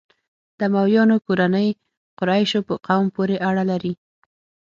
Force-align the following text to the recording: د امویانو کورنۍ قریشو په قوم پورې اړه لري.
د 0.57 0.61
امویانو 0.69 1.15
کورنۍ 1.25 1.69
قریشو 2.19 2.59
په 2.67 2.75
قوم 2.85 3.05
پورې 3.15 3.35
اړه 3.49 3.63
لري. 3.71 3.93